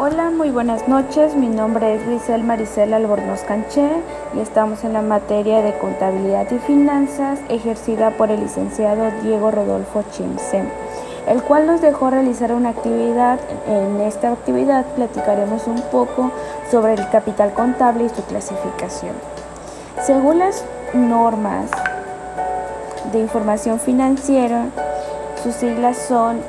Hola, 0.00 0.30
muy 0.30 0.50
buenas 0.50 0.86
noches. 0.86 1.34
Mi 1.34 1.48
nombre 1.48 1.96
es 1.96 2.06
Grisel 2.06 2.44
Maricela 2.44 2.98
Albornoz 2.98 3.40
Canché 3.42 3.90
y 4.32 4.38
estamos 4.38 4.84
en 4.84 4.92
la 4.92 5.02
materia 5.02 5.60
de 5.60 5.76
contabilidad 5.76 6.48
y 6.52 6.58
finanzas 6.60 7.40
ejercida 7.48 8.12
por 8.12 8.30
el 8.30 8.38
licenciado 8.38 9.10
Diego 9.24 9.50
Rodolfo 9.50 10.04
Chimsen, 10.12 10.70
el 11.26 11.42
cual 11.42 11.66
nos 11.66 11.80
dejó 11.80 12.10
realizar 12.10 12.52
una 12.52 12.68
actividad. 12.68 13.40
En 13.66 14.00
esta 14.00 14.30
actividad 14.30 14.86
platicaremos 14.94 15.66
un 15.66 15.82
poco 15.90 16.30
sobre 16.70 16.92
el 16.92 17.10
capital 17.10 17.52
contable 17.52 18.04
y 18.04 18.08
su 18.08 18.22
clasificación. 18.22 19.16
Según 20.00 20.38
las 20.38 20.64
normas 20.94 21.72
de 23.10 23.18
información 23.18 23.80
financiera, 23.80 24.66
sus 25.42 25.56
siglas 25.56 25.96
son 25.96 26.40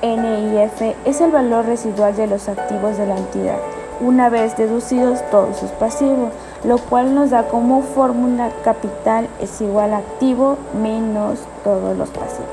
NIF 0.00 0.94
es 1.04 1.20
el 1.20 1.32
valor 1.32 1.66
residual 1.66 2.14
de 2.14 2.28
los 2.28 2.48
activos 2.48 2.96
de 2.98 3.06
la 3.06 3.16
entidad, 3.16 3.58
una 4.00 4.28
vez 4.28 4.56
deducidos 4.56 5.28
todos 5.28 5.56
sus 5.56 5.70
pasivos, 5.70 6.30
lo 6.62 6.78
cual 6.78 7.16
nos 7.16 7.30
da 7.30 7.48
como 7.48 7.82
fórmula 7.82 8.50
capital 8.62 9.26
es 9.40 9.60
igual 9.60 9.92
a 9.92 9.98
activo 9.98 10.56
menos 10.80 11.40
todos 11.64 11.96
los 11.96 12.08
pasivos. 12.10 12.46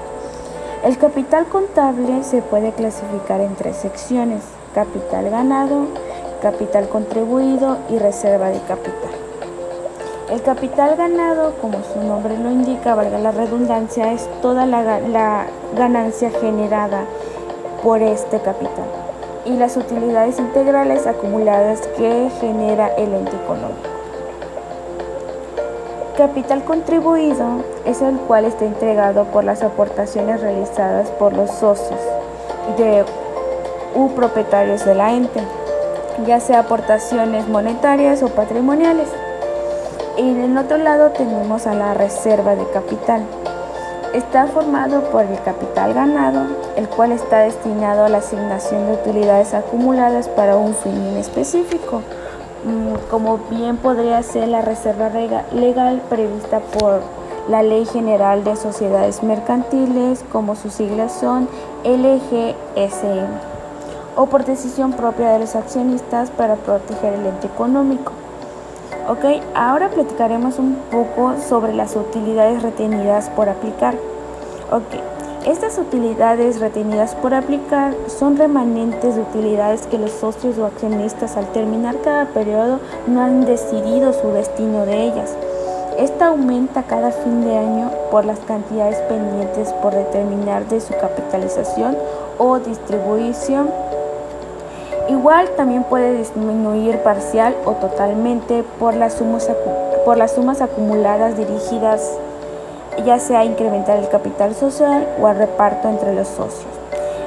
El 0.83 0.97
capital 0.97 1.45
contable 1.45 2.23
se 2.23 2.41
puede 2.41 2.71
clasificar 2.71 3.41
en 3.41 3.55
tres 3.55 3.77
secciones, 3.77 4.41
capital 4.73 5.29
ganado, 5.29 5.85
capital 6.41 6.89
contribuido 6.89 7.77
y 7.89 7.99
reserva 7.99 8.49
de 8.49 8.59
capital. 8.61 9.11
El 10.31 10.41
capital 10.41 10.95
ganado, 10.95 11.53
como 11.61 11.77
su 11.93 12.01
nombre 12.01 12.35
lo 12.39 12.49
indica, 12.49 12.95
valga 12.95 13.19
la 13.19 13.31
redundancia, 13.31 14.11
es 14.11 14.27
toda 14.41 14.65
la, 14.65 14.99
la 14.99 15.45
ganancia 15.77 16.31
generada 16.31 17.05
por 17.85 18.01
este 18.01 18.39
capital 18.39 18.87
y 19.45 19.51
las 19.51 19.77
utilidades 19.77 20.39
integrales 20.39 21.05
acumuladas 21.05 21.81
que 21.95 22.31
genera 22.41 22.87
el 22.95 23.13
ente 23.13 23.35
económico. 23.35 23.89
Capital 26.17 26.63
contribuido 26.63 27.63
es 27.85 28.01
el 28.01 28.17
cual 28.21 28.45
está 28.45 28.65
entregado 28.65 29.25
por 29.25 29.43
las 29.43 29.61
aportaciones 29.61 30.41
realizadas 30.41 31.11
por 31.11 31.33
los 31.33 31.51
socios 31.51 31.99
u 33.93 34.09
propietarios 34.15 34.83
de 34.83 34.95
la 34.95 35.13
ente, 35.13 35.41
ya 36.25 36.39
sea 36.39 36.61
aportaciones 36.61 37.47
monetarias 37.47 38.23
o 38.23 38.29
patrimoniales. 38.29 39.09
Y 40.17 40.21
en 40.21 40.41
el 40.41 40.57
otro 40.57 40.77
lado 40.77 41.11
tenemos 41.11 41.67
a 41.67 41.75
la 41.75 41.93
reserva 41.93 42.55
de 42.55 42.67
capital, 42.71 43.21
Está 44.15 44.47
formado 44.47 45.01
por 45.11 45.25
el 45.25 45.41
capital 45.41 45.93
ganado, 45.93 46.45
el 46.77 46.87
cual 46.87 47.11
está 47.11 47.39
destinado 47.39 48.05
a 48.05 48.07
la 48.07 48.19
asignación 48.19 48.85
de 48.85 48.93
utilidades 48.93 49.53
acumuladas 49.53 50.29
para 50.29 50.55
un 50.55 50.73
fin 50.73 51.17
específico, 51.17 52.01
mm, 52.63 53.09
como 53.11 53.39
bien 53.49 53.75
podría 53.75 54.23
ser 54.23 54.47
la 54.47 54.61
reserva 54.61 55.09
legal 55.51 56.01
prevista 56.07 56.61
por 56.61 57.01
la 57.49 57.61
Ley 57.61 57.85
General 57.85 58.45
de 58.45 58.55
Sociedades 58.55 59.21
Mercantiles, 59.21 60.23
como 60.31 60.55
sus 60.55 60.75
siglas 60.75 61.11
son 61.11 61.49
LGSM, 61.83 63.27
o 64.15 64.27
por 64.27 64.45
decisión 64.45 64.93
propia 64.93 65.31
de 65.31 65.39
los 65.39 65.57
accionistas 65.57 66.29
para 66.29 66.55
proteger 66.55 67.15
el 67.15 67.25
ente 67.25 67.47
económico. 67.47 68.13
Ok, 69.07 69.23
ahora 69.53 69.89
platicaremos 69.89 70.57
un 70.57 70.77
poco 70.91 71.35
sobre 71.47 71.73
las 71.73 71.95
utilidades 71.95 72.63
retenidas 72.63 73.29
por 73.29 73.49
aplicar. 73.49 73.95
Ok, 74.71 74.95
estas 75.45 75.77
utilidades 75.77 76.59
retenidas 76.59 77.13
por 77.13 77.35
aplicar 77.35 77.93
son 78.07 78.35
remanentes 78.35 79.15
de 79.15 79.21
utilidades 79.21 79.85
que 79.85 79.99
los 79.99 80.09
socios 80.09 80.57
o 80.57 80.65
accionistas 80.65 81.37
al 81.37 81.45
terminar 81.51 81.97
cada 82.03 82.25
periodo 82.25 82.79
no 83.05 83.21
han 83.21 83.45
decidido 83.45 84.11
su 84.11 84.29
destino 84.29 84.87
de 84.87 85.03
ellas. 85.03 85.37
Esta 85.99 86.27
aumenta 86.27 86.81
cada 86.81 87.11
fin 87.11 87.45
de 87.45 87.55
año 87.55 87.91
por 88.09 88.25
las 88.25 88.39
cantidades 88.39 88.97
pendientes 89.01 89.71
por 89.83 89.93
determinar 89.93 90.67
de 90.67 90.81
su 90.81 90.93
capitalización 90.97 91.95
o 92.39 92.57
distribución 92.57 93.69
Igual 95.09 95.49
también 95.55 95.83
puede 95.83 96.17
disminuir 96.17 96.99
parcial 96.99 97.55
o 97.65 97.73
totalmente 97.73 98.63
por 98.79 98.95
las 98.95 99.13
sumas, 99.13 99.49
por 100.03 100.17
las 100.17 100.33
sumas 100.33 100.61
acumuladas 100.61 101.37
dirigidas 101.37 102.17
ya 103.03 103.19
sea 103.19 103.39
a 103.39 103.45
incrementar 103.45 103.97
el 103.97 104.07
capital 104.07 104.55
social 104.55 105.07
o 105.19 105.27
al 105.27 105.37
reparto 105.37 105.89
entre 105.89 106.13
los 106.13 106.27
socios. 106.27 106.65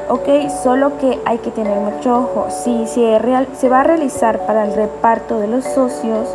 Ok, 0.08 0.48
solo 0.62 0.96
que 0.98 1.18
hay 1.26 1.38
que 1.38 1.50
tener 1.50 1.78
mucho 1.78 2.16
ojo. 2.16 2.46
Si, 2.48 2.86
real, 3.18 3.46
se 3.54 3.68
va 3.68 3.80
a 3.80 3.84
realizar 3.84 4.40
para 4.46 4.64
el 4.64 4.72
reparto 4.72 5.38
de 5.38 5.48
los 5.48 5.64
socios, 5.64 6.34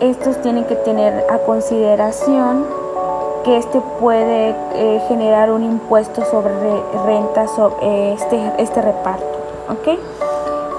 estos 0.00 0.40
tienen 0.40 0.64
que 0.64 0.74
tener 0.74 1.26
a 1.30 1.38
consideración 1.38 2.64
que 3.44 3.58
este 3.58 3.82
puede 4.00 4.54
eh, 4.74 5.02
generar 5.08 5.50
un 5.50 5.62
impuesto 5.62 6.24
sobre 6.24 6.54
renta 7.04 7.46
sobre 7.48 8.14
este, 8.14 8.52
este 8.58 8.80
reparto. 8.80 9.33
¿Ok? 9.68 9.98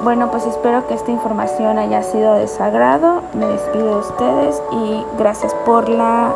Bueno, 0.04 0.30
pues 0.30 0.46
espero 0.46 0.88
que 0.88 0.94
esta 0.94 1.12
información 1.12 1.80
haya 1.80 2.04
sido 2.04 2.34
de 2.36 2.48
sagrado. 2.48 3.24
Me 3.34 3.46
despido 3.48 3.86
de 3.86 3.96
ustedes 3.96 4.62
y 4.72 5.04
gracias 5.18 5.54
por 5.66 5.90
la 5.90 6.34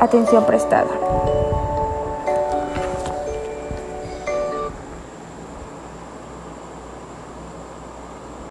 atención 0.00 0.44
prestada. 0.44 0.88